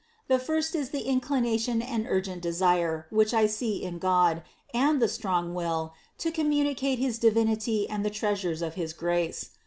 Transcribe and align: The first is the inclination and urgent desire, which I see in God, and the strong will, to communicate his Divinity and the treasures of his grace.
The 0.29 0.39
first 0.39 0.73
is 0.73 0.89
the 0.89 1.03
inclination 1.03 1.79
and 1.79 2.07
urgent 2.09 2.41
desire, 2.41 3.05
which 3.11 3.35
I 3.35 3.45
see 3.45 3.83
in 3.83 3.99
God, 3.99 4.41
and 4.73 4.99
the 4.99 5.07
strong 5.07 5.53
will, 5.53 5.93
to 6.17 6.31
communicate 6.31 6.97
his 6.97 7.19
Divinity 7.19 7.87
and 7.87 8.03
the 8.03 8.09
treasures 8.09 8.63
of 8.63 8.73
his 8.73 8.93
grace. 8.93 9.51